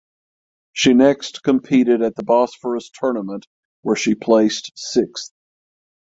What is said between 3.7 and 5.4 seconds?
where she placed sixth.